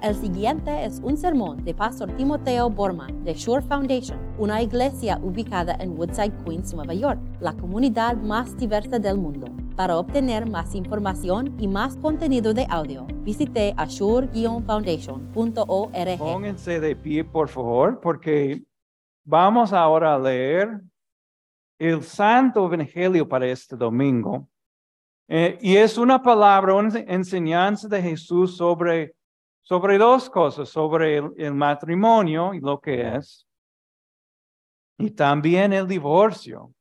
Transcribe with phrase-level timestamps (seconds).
[0.00, 5.76] El siguiente es un sermón de Pastor Timoteo Borman de Shore Foundation, una iglesia ubicada
[5.80, 9.48] en Woodside, Queens, Nueva York, la comunidad más diversa del mundo.
[9.74, 16.18] Para obtener más información y más contenido de audio, visite ashore-foundation.org.
[16.18, 18.62] Pónganse de pie, por favor, porque
[19.24, 20.80] vamos ahora a leer
[21.76, 24.48] el Santo Evangelio para este domingo.
[25.26, 29.17] Eh, y es una palabra, una enseñanza de Jesús sobre
[29.68, 33.46] sobre dos cosas, sobre el, matrimonio y lo que es,
[34.96, 36.72] y también el divorcio.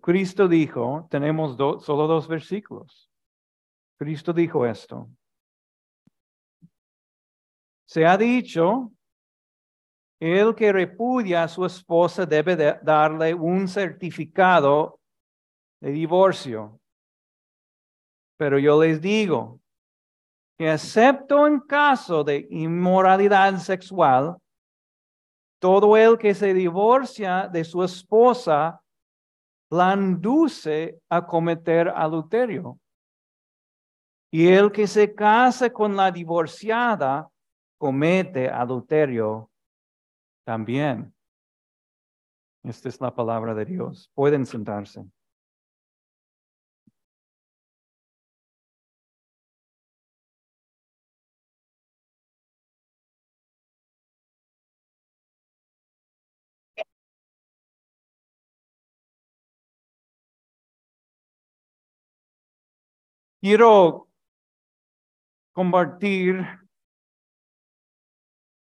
[0.00, 3.10] Cristo dijo, tenemos solo dos versículos.
[3.98, 5.10] Cristo dijo esto.
[7.86, 8.92] Se ha dicho,
[10.20, 15.00] el que repudia a su esposa debe darle un certificado
[15.80, 16.78] de divorcio.
[18.36, 19.60] Pero yo les digo,
[20.58, 24.36] que excepto en caso de inmoralidad sexual,
[25.60, 28.82] todo el que se divorcia de su esposa
[29.70, 32.78] la induce a cometer adulterio.
[34.30, 37.28] Y el que se casa con la divorciada
[37.78, 39.50] comete adulterio
[40.44, 41.14] también.
[42.64, 44.10] Esta es la palabra de Dios.
[44.14, 45.04] Pueden sentarse.
[63.40, 64.08] Quiero
[65.52, 66.44] compartir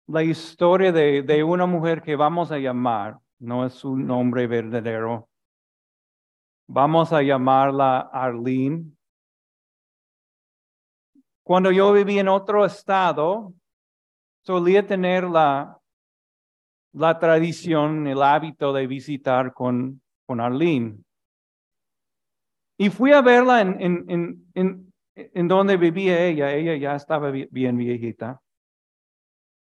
[0.06, 5.28] la historia de, de, una mujer que vamos a llamar, no es su nombre verdadero,
[6.68, 8.92] vamos a llamarla Arlene.
[11.44, 13.52] Cuando yo viví en otro estado,
[14.44, 15.80] solía tener la,
[16.94, 21.00] la tradición, el hábito de visitar con, con Arlene.
[22.82, 26.54] Y fui a verla en, en, en, en, donde vivía ella.
[26.54, 28.42] Ella ya estaba bien viejita.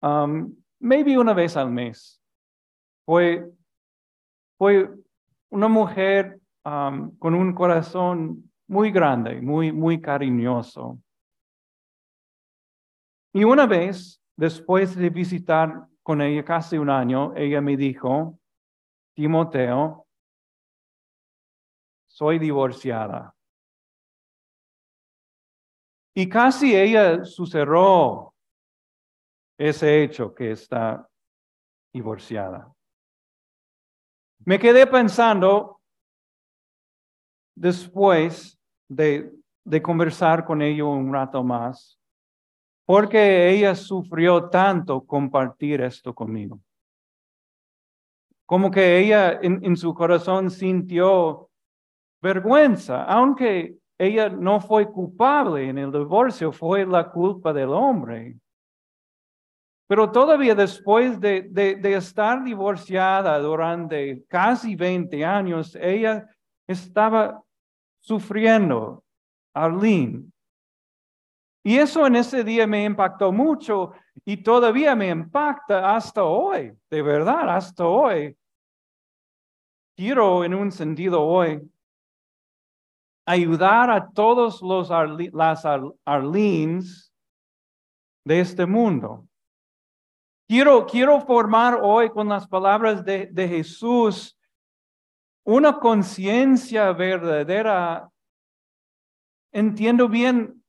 [0.03, 2.21] Um, maybe una vez al mes.
[3.03, 3.43] Fue,
[4.55, 4.91] fue
[5.49, 10.99] una mujer um, con un corazón muy grande, muy, muy cariñoso.
[13.33, 18.37] Y una vez, después de visitar con ella casi un año, ella me dijo,
[19.15, 20.05] Timoteo,
[22.11, 23.33] soy divorciada.
[26.13, 28.33] Y casi ella sucedió
[29.57, 31.07] ese hecho que está
[31.93, 32.69] divorciada.
[34.43, 35.79] Me quedé pensando
[37.55, 39.31] después de,
[39.81, 41.97] conversar con ella un rato más,
[42.85, 46.59] porque ella sufrió tanto compartir esto conmigo.
[48.45, 51.50] Como que ella en su corazón sintió
[52.21, 58.37] vergüenza, aunque ella no fue culpable en el divorcio, fue la culpa del hombre.
[59.87, 66.25] Pero todavía después de, de, estar divorciada durante casi 20 años, ella
[66.65, 67.43] estaba
[67.99, 69.03] sufriendo,
[69.53, 70.23] Arlene.
[71.63, 73.91] Y eso en ese día me impactó mucho
[74.25, 78.35] y todavía me impacta hasta hoy, de verdad, hasta hoy.
[79.95, 81.61] Quiero en un sentido hoy
[83.25, 84.89] ayudar a todos los
[85.31, 85.65] las
[86.05, 87.13] Arlines
[88.25, 89.27] de este mundo.
[90.47, 94.37] Quiero, quiero formar hoy con las palabras de, de Jesús
[95.45, 98.09] una conciencia verdadera.
[99.53, 100.63] Entiendo bien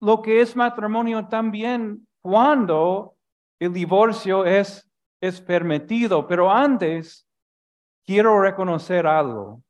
[0.00, 3.16] lo que es matrimonio también cuando
[3.60, 4.88] el divorcio es,
[5.20, 7.26] es permitido, pero antes
[8.04, 9.62] quiero reconocer algo.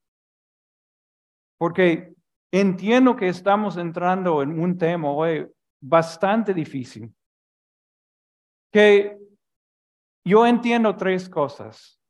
[1.59, 2.15] Porque
[2.51, 5.47] Entiendo que estamos entrando en un tema hoy
[5.81, 7.15] bastante difícil.
[8.73, 9.19] Que
[10.25, 12.01] yo entiendo tres cosas.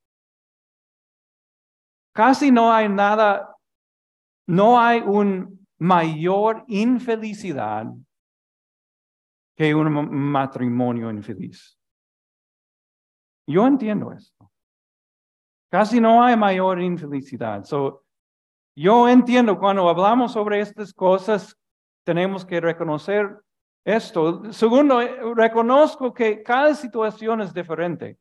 [2.13, 3.55] Casi no hay nada,
[4.47, 7.85] no hay un mayor infelicidad
[9.55, 11.77] que un matrimonio infeliz.
[13.45, 14.51] Yo entiendo esto.
[15.69, 17.63] Casi no hay mayor infelicidad.
[17.63, 18.05] So,
[18.81, 21.57] yo entiendo cuando hablamos sobre estas cosas,
[22.03, 23.41] tenemos que reconocer
[23.83, 24.51] esto.
[24.53, 24.99] Segundo,
[25.35, 28.17] reconozco que cada situación es diferente.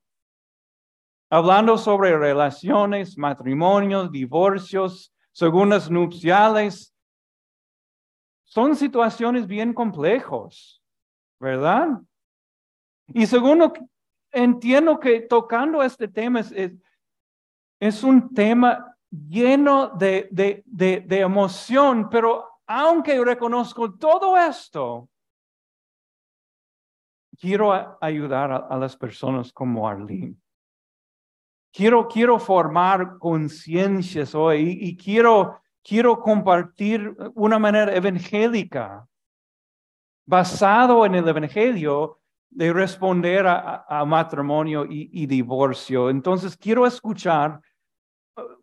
[1.31, 6.95] Hablando sobre relaciones, matrimonios, divorcios, segundas nupciales,
[8.45, 10.79] son situaciones bien complejos.
[11.39, 12.01] ¿verdad?
[13.09, 13.73] Y segundo,
[14.31, 16.53] entiendo que tocando este tema es,
[17.81, 25.09] es, un tema lleno de, de, de, emoción, pero aunque reconozco todo esto,
[27.39, 30.35] quiero ayudar a, las personas como Arlene.
[31.73, 39.07] Quiero, quiero formar conciencias hoy y, quiero, quiero compartir una manera evangélica
[40.27, 42.19] basado en el evangelio
[42.51, 46.11] de responder a, matrimonio y, divorcio.
[46.11, 47.61] Entonces, quiero escuchar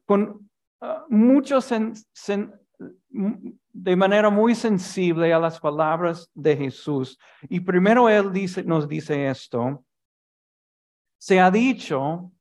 [0.05, 0.49] con
[0.81, 1.71] uh, muchos
[3.09, 7.17] de manera muy sensible a las palabras de Jesús.
[7.43, 9.83] Y primero Él dice, nos dice esto.
[11.17, 12.31] Se ha dicho,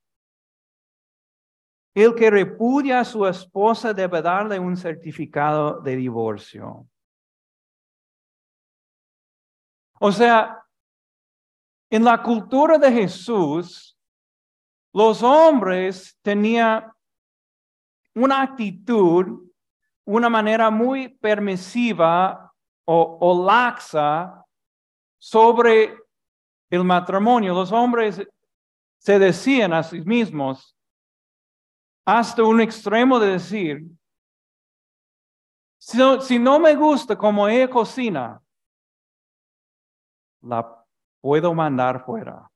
[1.95, 6.89] el que repudia a su esposa debe darle un certificado de divorcio.
[10.01, 10.61] O sea,
[11.89, 13.97] en la cultura de Jesús,
[14.93, 16.94] los hombres tenían
[18.15, 19.51] una actitud,
[20.07, 22.53] una manera muy permisiva
[22.87, 24.45] o, laxa
[25.19, 25.97] sobre
[26.71, 27.55] el matrimonio.
[27.55, 28.23] Los hombres
[28.99, 30.77] se decían a sí mismos
[32.05, 33.85] hasta un extremo de decir,
[35.79, 38.41] si no, me gusta como ella cocina,
[40.43, 40.85] la
[41.21, 42.51] puedo mandar fuera.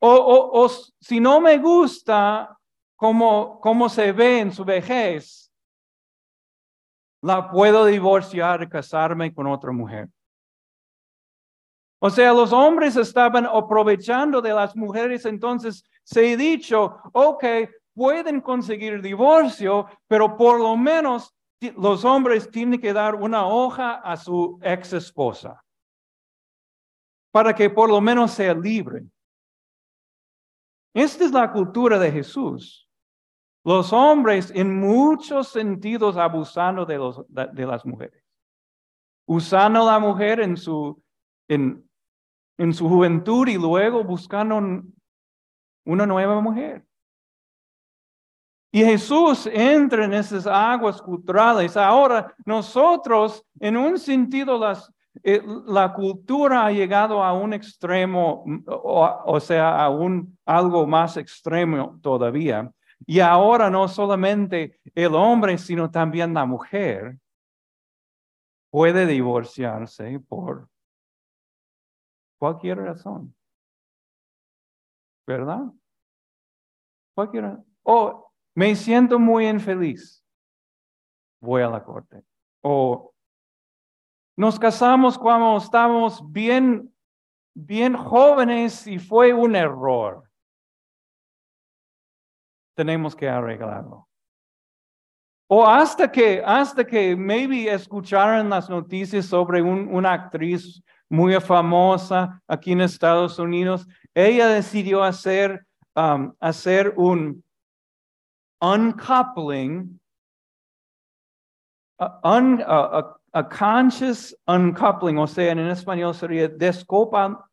[0.00, 0.68] O,
[1.00, 2.58] si no me gusta
[3.02, 5.52] cómo, cómo se ve en su vejez,
[7.20, 10.08] la puedo divorciar y casarme con otra mujer.
[11.98, 17.44] O sea, los hombres estaban aprovechando de las mujeres, entonces se ha dicho, ok,
[17.92, 21.34] pueden conseguir divorcio, pero por lo menos
[21.76, 25.60] los hombres tienen que dar una hoja a su ex esposa
[27.32, 29.02] para que por lo menos sea libre.
[30.94, 32.88] Esta es la cultura de Jesús.
[33.64, 38.24] Los hombres en muchos sentidos abusando de, las mujeres.
[39.26, 41.00] Usando la mujer en su,
[41.48, 41.88] en,
[42.58, 44.82] en su juventud y luego buscando
[45.84, 46.84] una nueva mujer.
[48.74, 51.76] Y Jesús entra en esas aguas culturales.
[51.76, 54.90] Ahora nosotros, en un sentido, las,
[55.22, 61.18] eh, la cultura ha llegado a un extremo, mm, o, sea, a un algo más
[61.18, 62.72] extremo todavía.
[63.06, 67.18] Y ahora no solamente el hombre, sino también la mujer
[68.70, 70.68] puede divorciarse por
[72.38, 73.34] cualquier razón.
[75.26, 75.72] ¿Verdad?
[77.14, 80.24] Cualquier O me siento muy infeliz.
[81.40, 82.24] Voy a la corte.
[82.62, 83.12] O
[84.36, 86.92] nos casamos cuando estábamos bien,
[87.54, 90.31] bien jóvenes y fue un error.
[92.74, 94.08] Tenemos que arreglarlo.
[95.48, 102.72] O hasta que, hasta que maybe escucharon las noticias sobre una actriz muy famosa aquí
[102.72, 107.44] en Estados Unidos, ella decidió hacer, um, hacer un
[108.62, 110.00] uncoupling,
[111.98, 117.46] uh, un, uh, a conscious uncoupling, o sea, en español sería descopa,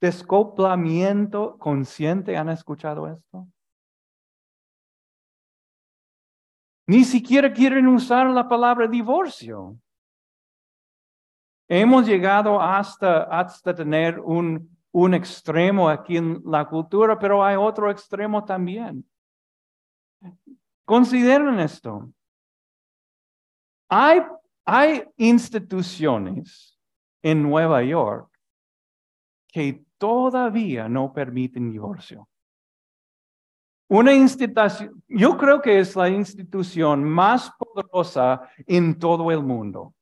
[0.00, 2.36] descoplamiento consciente.
[2.36, 3.46] ¿Han escuchado esto?
[6.86, 9.78] Ni siquiera quieren usar la palabra divorcio.
[11.68, 17.90] Hemos llegado hasta, hasta tener un, un extremo aquí en la cultura, pero hay otro
[17.90, 19.08] extremo también.
[20.84, 22.12] Consideren esto.
[23.88, 24.20] Hay
[24.64, 26.78] hay instituciones
[27.22, 28.30] en Nueva York
[29.48, 32.28] que todavía no permiten divorcio.
[33.88, 39.94] Una institución, yo creo que es la institución más poderosa en todo el mundo.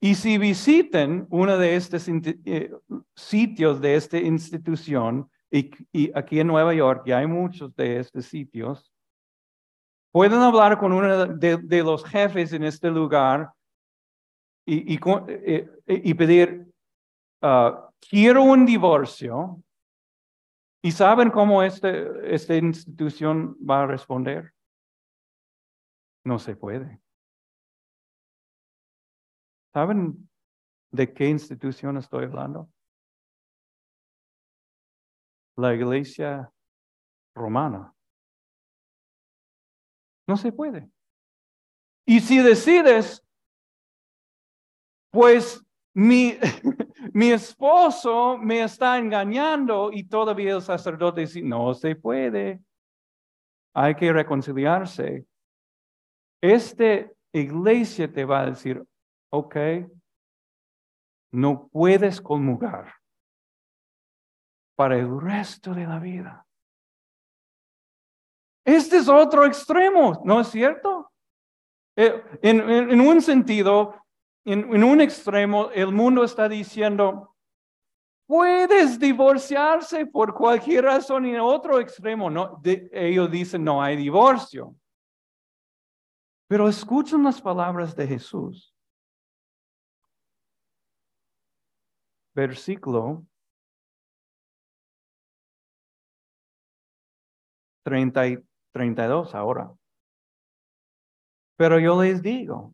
[0.00, 2.70] Y si visiten uno de estos eh,
[3.14, 5.70] sitios de esta institución, y,
[6.14, 8.92] aquí en Nueva York, y hay muchos de estos sitios,
[10.12, 13.50] pueden hablar con uno de los jefes en este lugar
[14.66, 16.66] y, y, eh, eh, y pedir,
[17.42, 19.62] uh, quiero un divorcio,
[20.88, 24.54] ¿y saben cómo este, esta institución va a responder?
[26.24, 27.02] No se puede.
[29.74, 30.30] ¿Saben
[30.90, 32.70] de qué institución estoy hablando?
[35.58, 36.50] La iglesia
[37.34, 37.94] romana.
[40.26, 40.90] No se puede.
[42.06, 43.28] Y si decides
[45.10, 45.62] pues
[45.98, 46.38] mi,
[47.12, 52.60] mi esposo me está engañando y todavía el sacerdote dice, no se puede.
[53.74, 55.26] Hay que reconciliarse.
[56.40, 58.80] Esta iglesia te va a decir,
[59.32, 59.56] ok,
[61.32, 62.94] no puedes conmugar
[64.76, 66.46] para el resto de la vida.
[68.64, 71.10] Este es otro extremo, ¿no es cierto?
[71.96, 73.96] Eh, en, un sentido,
[74.52, 77.36] en, un extremo, el mundo está diciendo,
[78.26, 84.74] puedes divorciarse por cualquier razón y en otro extremo, no, ellos dicen, no hay divorcio.
[86.48, 88.74] Pero escuchen las palabras de Jesús.
[92.34, 93.26] Versículo
[97.84, 98.38] 30 y
[98.72, 99.74] 32 ahora.
[101.56, 102.72] Pero yo les digo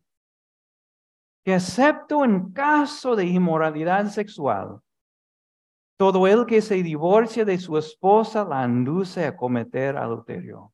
[1.45, 4.81] que excepto en caso de inmoralidad sexual,
[5.95, 10.73] todo el que se divorcia de su esposa la induce a cometer adulterio.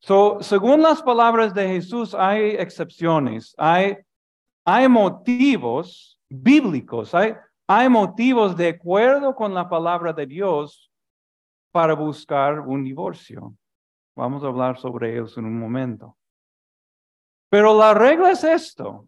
[0.00, 3.96] So, según las palabras de Jesús, hay excepciones, hay,
[4.66, 7.34] hay motivos bíblicos, hay,
[7.66, 10.92] hay motivos de acuerdo con la palabra de Dios
[11.72, 13.56] para buscar un divorcio.
[14.14, 16.18] Vamos a hablar sobre ellos en un momento.
[17.54, 19.06] Pero la regla es esto.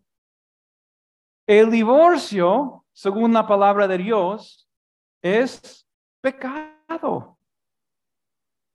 [1.49, 4.71] El divorcio, según la palabra de Dios,
[5.21, 5.85] es
[6.21, 7.37] pecado.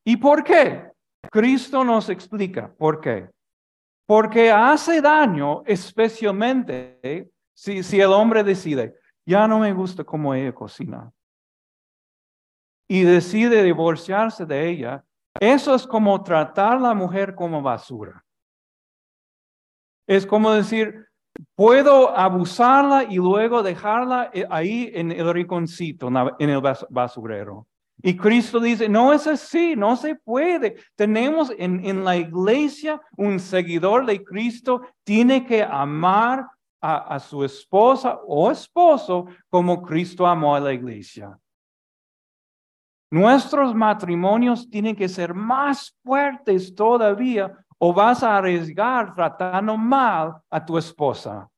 [0.05, 0.91] ¿Y por qué?
[1.31, 3.29] Cristo nos explica por qué.
[4.05, 10.53] Porque hace daño, especialmente si, si el hombre decide, ya no me gusta cómo ella
[10.53, 11.09] cocina
[12.89, 15.05] y decide divorciarse de ella,
[15.39, 18.21] eso es como tratar a la mujer como basura.
[20.11, 21.07] Es como decir,
[21.55, 27.65] puedo abusarla y luego dejarla eh, ahí en el rinconcito, en el basurero.
[28.03, 30.75] Y Cristo dice, no es así, no se puede.
[30.97, 36.45] Tenemos en, en la iglesia un seguidor de Cristo, tiene que amar
[36.81, 41.39] a su esposa o esposo como Cristo amó a la iglesia.
[43.09, 50.63] Nuestros matrimonios tienen que ser más fuertes todavía o vas a arriesgar tratando mal a
[50.63, 51.49] tu esposa.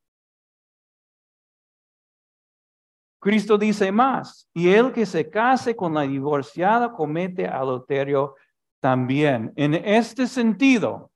[3.19, 8.35] Cristo dice más, y el que se case con la divorciada comete adulterio
[8.79, 9.51] también.
[9.57, 11.11] En este sentido,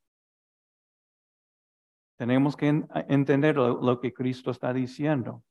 [2.17, 2.67] tenemos que
[3.07, 5.41] entender lo, que Cristo está diciendo.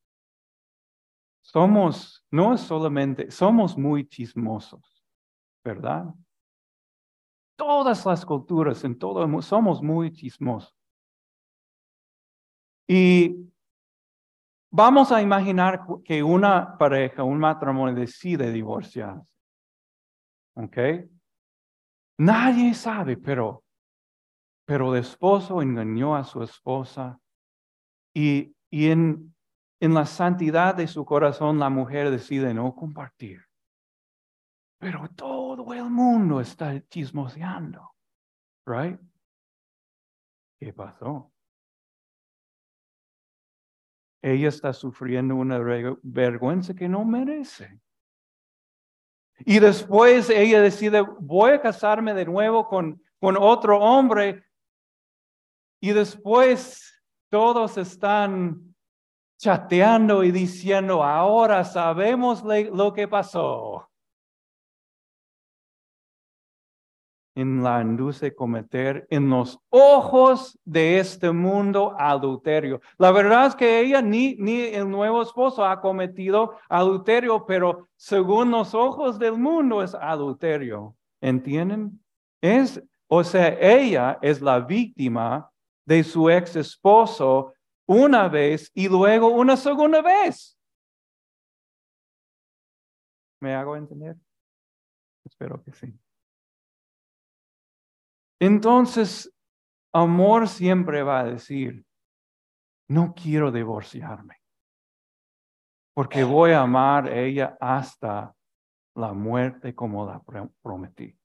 [1.41, 5.03] Somos, no solamente, somos muy chismosos,
[5.65, 6.13] ¿verdad?
[7.57, 10.75] Todas las culturas, en todo el mundo, somos muy chismosos.
[12.89, 13.51] Y
[14.71, 19.27] vamos a imaginar que una pareja, un matrimonio decide divorciarse.
[20.55, 20.77] ¿Ok?
[22.19, 23.65] Nadie sabe, pero,
[24.65, 27.19] pero el esposo engañó a su esposa
[28.15, 29.37] y, y en
[29.81, 33.46] en la santidad de su corazón la mujer decide no compartir.
[34.79, 37.95] Pero todo el mundo está chismoseando.
[38.67, 39.01] Right?
[40.59, 41.33] ¿Qué pasó?
[44.23, 45.59] Ella está sufriendo una
[46.03, 47.81] vergüenza que no merece.
[49.39, 54.45] Y después ella decide, voy a casarme de nuevo con, con otro hombre.
[55.81, 58.75] Y después todos están
[59.39, 63.89] chateando y diciendo, ahora sabemos lo que pasó.
[67.37, 72.81] En la induce cometer en los ojos de este mundo adulterio.
[72.97, 78.51] La verdad es que ella ni, ni el nuevo esposo ha cometido adulterio, pero según
[78.53, 80.97] los ojos del mundo es adulterio.
[81.21, 82.03] ¿Entienden?
[82.41, 85.51] Es, o sea, ella es la víctima
[85.85, 87.53] de su ex esposo
[87.87, 90.59] una vez y luego una segunda vez.
[93.41, 94.17] ¿Me hago entender?
[95.23, 95.93] Espero que sí.
[98.41, 99.33] Entonces,
[99.93, 101.85] amor siempre va a decir,
[102.89, 104.37] no quiero divorciarme,
[105.95, 108.35] porque voy a amar a ella hasta
[108.95, 110.23] la muerte como la
[110.63, 111.19] prometí.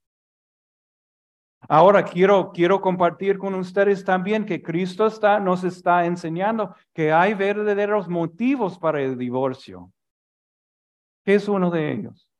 [1.68, 5.08] Ahora quiero, quiero compartir con ustedes también que Cristo
[5.40, 9.92] nos está enseñando que hay verdaderos motivos para el divorcio.
[11.24, 12.31] ¿Qué es uno de ellos?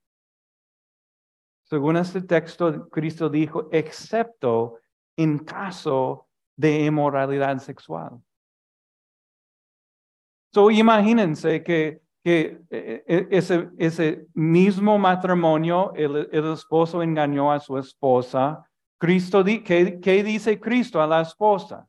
[1.72, 4.76] Según este texto, Cristo dijo, excepto
[5.16, 8.20] en caso de inmoralidad sexual.
[10.52, 13.26] So, imagínense que, eh, eh,
[13.78, 18.68] ese, mismo matrimonio, el, esposo engañó a su esposa.
[18.98, 21.88] Cristo, ¿qué, ¿qué dice Cristo a la esposa?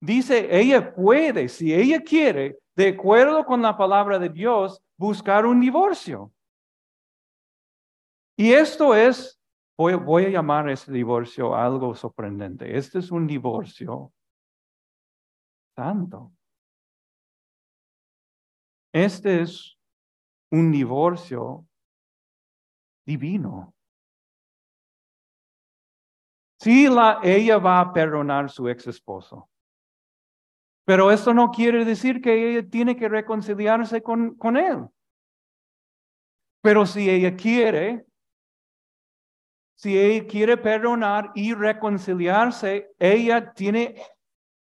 [0.00, 5.60] Dice, ella puede, si ella quiere, de acuerdo con la palabra de Dios, buscar un
[5.60, 6.32] divorcio.
[8.40, 9.38] Y esto es,
[9.76, 12.74] voy, a llamar a este divorcio algo sorprendente.
[12.74, 14.14] Este es un divorcio
[15.76, 16.32] santo.
[18.94, 19.76] Este es
[20.50, 21.66] un divorcio
[23.04, 23.74] divino.
[26.60, 29.50] Sí, la, ella va a perdonar a su ex esposo.
[30.86, 34.88] Pero esto no quiere decir que ella tiene que reconciliarse con, con él.
[36.62, 38.06] Pero si ella quiere,
[39.80, 43.94] si ella quiere perdonar y reconciliarse, ella tiene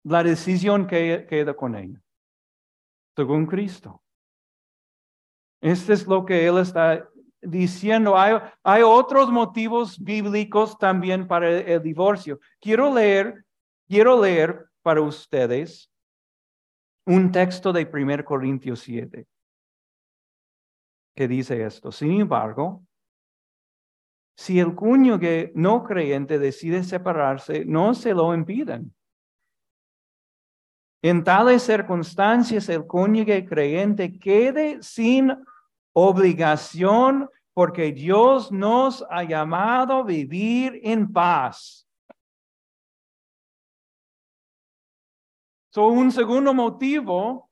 [0.05, 2.01] la decisión que queda con ella,
[3.17, 4.05] según Cristo.
[5.61, 7.09] Este es lo que él está
[7.43, 8.17] diciendo.
[8.17, 12.39] Hay, otros motivos bíblicos también para el, divorcio.
[12.61, 13.45] Quiero leer,
[13.89, 15.91] quiero leer para ustedes
[17.05, 19.27] un texto de 1 Corintios 7
[21.17, 21.91] que dice esto.
[21.91, 22.85] Sin embargo,
[24.37, 28.95] si el cónyuge no creyente decide separarse, no se lo impiden.
[31.03, 35.35] En tales circunstancias, el cónyuge creyente quede sin
[35.93, 41.87] obligación porque Dios nos ha llamado a vivir en paz.
[45.73, 47.51] So, un segundo motivo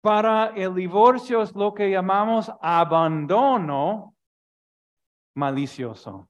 [0.00, 4.14] para el divorcio es lo que llamamos abandono
[5.38, 6.28] malicioso.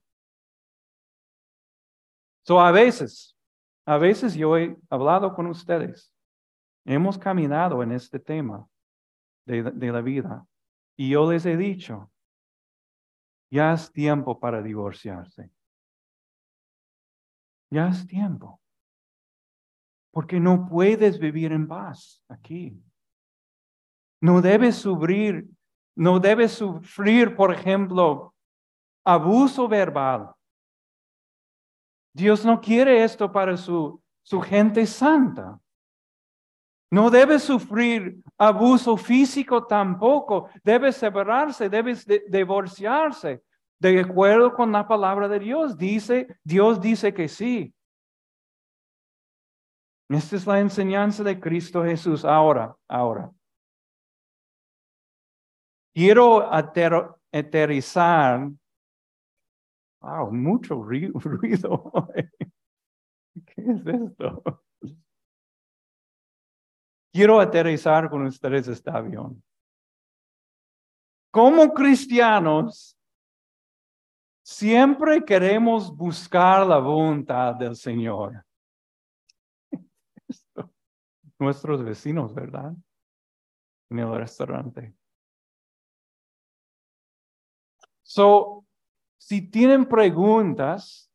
[2.45, 3.37] So, a veces,
[3.87, 6.13] a veces yo he hablado con ustedes,
[6.85, 8.67] hemos caminado en este tema
[9.47, 10.47] de, de la vida
[10.97, 12.11] y yo les he dicho,
[13.51, 15.51] ya es tiempo para divorciarse.
[17.71, 18.61] Ya es tiempo.
[20.11, 22.83] Porque no puedes vivir en paz aquí.
[24.21, 25.49] No debes sufrir,
[25.95, 28.35] no debes sufrir, por ejemplo,
[29.09, 30.35] abuso verbal.
[32.15, 35.59] Dios no quiere esto para su, su gente santa.
[36.91, 40.51] No debes sufrir abuso físico tampoco.
[40.63, 43.43] Debes separarse, debes divorciarse.
[43.81, 47.73] De acuerdo con la palabra de Dios, dice, Dios dice que sí.
[50.11, 52.25] Esta es la enseñanza de Cristo Jesús.
[52.27, 53.31] Ahora, ahora.
[55.95, 56.47] Quiero
[57.33, 58.51] aterrizar.
[60.09, 61.93] Wow, mucho ruido.
[63.47, 64.65] ¿Qué es esto?
[67.13, 69.43] Quiero aterrizar con ustedes este avión.
[71.31, 72.97] Como cristianos,
[74.43, 78.45] siempre queremos buscar la voluntad del Señor.
[81.39, 82.73] Nuestros vecinos, ¿verdad?
[83.91, 84.95] En el restaurante.
[88.03, 88.68] So,
[89.19, 91.09] si tienen preguntas,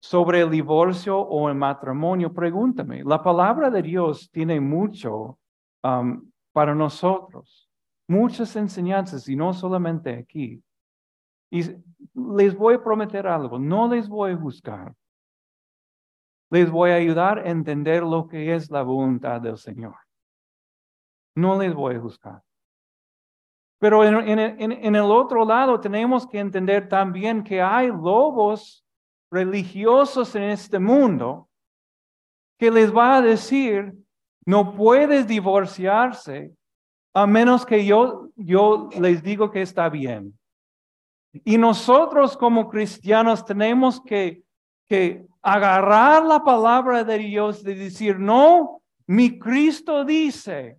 [0.00, 3.02] sobre el divorcio o el matrimonio, pregúntame.
[3.04, 5.38] La palabra de Dios tiene mucho
[5.82, 7.68] um, para nosotros,
[8.08, 10.62] muchas enseñanzas y no solamente aquí.
[11.50, 11.62] Y
[12.14, 14.94] les voy a prometer algo, no les voy a juzgar.
[16.50, 19.96] Les voy a ayudar a entender lo que es la voluntad del Señor.
[21.36, 22.42] No les voy a juzgar.
[23.78, 28.84] Pero en, en el otro lado tenemos que entender también que hay lobos
[29.30, 31.48] religiosos en este mundo
[32.58, 33.94] que les va a decir,
[34.44, 36.52] no puedes divorciarse
[37.14, 40.38] a menos que yo, yo les digo que está bien.
[41.44, 44.42] Y nosotros como cristianos tenemos que,
[44.88, 50.78] que agarrar la palabra de Dios y decir, no, mi Cristo dice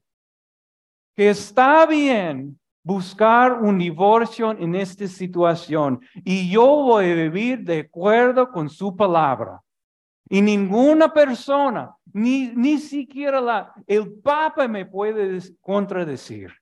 [1.16, 7.80] que está bien buscar un divorcio en esta situación y yo voy a vivir de
[7.80, 9.62] acuerdo con su palabra.
[10.30, 16.54] Y ninguna persona, ni, ni siquiera el Papa me puede contradecir.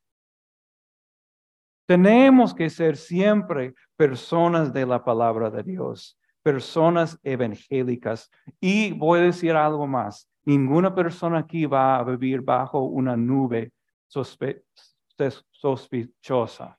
[1.85, 8.29] Tenemos que ser siempre personas de la palabra de Dios, personas evangélicas.
[8.59, 10.29] Y voy a decir algo más.
[10.45, 13.71] Ninguna persona aquí va a vivir bajo una nube
[14.07, 14.63] sospe
[15.51, 16.77] sospechosa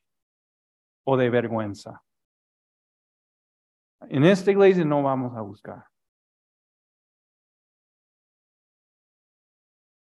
[1.04, 2.02] o de vergüenza.
[4.08, 5.84] En esta iglesia no vamos a buscar.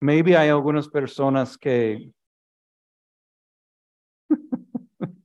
[0.01, 2.13] Maybe hay algunas personas que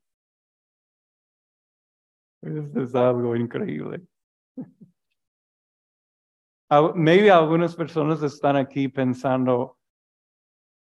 [2.41, 4.05] Esto es algo increíble.
[6.69, 9.77] Maybe algunas personas están aquí pensando,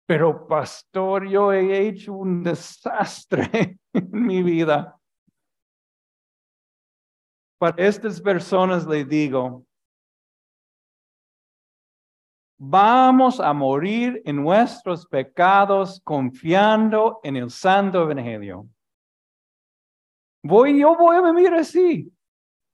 [0.08, 4.98] pero pastor, yo he hecho un desastre en mi vida.
[7.58, 9.66] Para estas personas les digo,
[12.58, 18.66] vamos a morir en nuestros pecados confiando en el santo evangelio.
[20.42, 22.10] Voy, yo voy a vivir así.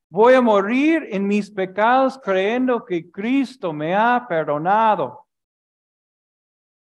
[0.09, 5.24] Voy a morir en mis pecados creyendo que Cristo me ha perdonado.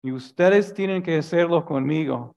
[0.02, 2.34] Y ustedes tienen que hacerlo conmigo.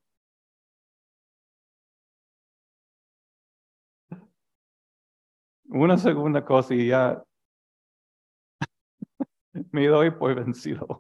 [5.70, 7.24] Una segunda cosa y ya
[9.72, 11.00] me doy por vencido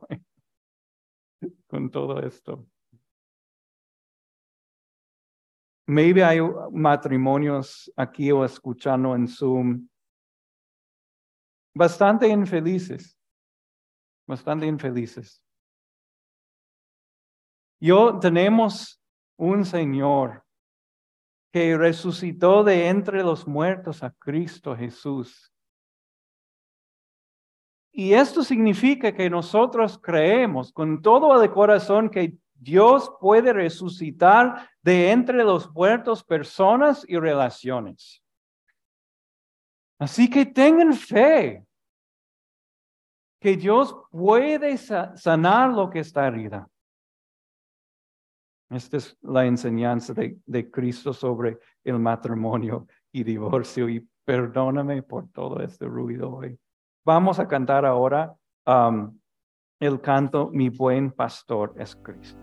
[1.67, 2.65] con todo esto.
[5.85, 6.39] Maybe hay
[6.71, 9.89] matrimonios aquí o escuchando en Zoom
[11.75, 13.17] bastante infelices,
[14.25, 15.42] bastante infelices.
[17.83, 19.03] Yo tenemos
[19.35, 20.45] un Señor
[21.51, 25.53] que resucitó de entre los muertos a Cristo Jesús.
[27.91, 35.11] Y esto significa que nosotros creemos con todo el corazón que Dios puede resucitar de
[35.11, 38.23] entre los muertos personas y relaciones.
[39.99, 41.65] Así que tengan fe
[43.41, 46.69] que Dios puede sa- sanar lo que está herida.
[48.73, 53.87] Esta es la enseñanza de, Cristo sobre el matrimonio y divorcio.
[53.87, 56.59] Y perdóname por todo este ruido hoy.
[57.05, 58.33] Vamos a cantar ahora
[58.65, 59.15] um,
[59.79, 62.42] el canto Mi buen pastor es Cristo.